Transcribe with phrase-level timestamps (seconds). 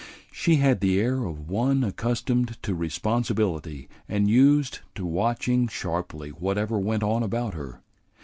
[0.31, 6.79] She had the air of one accustomed to responsibility and used to watching sharply whatever
[6.79, 7.81] went on about her.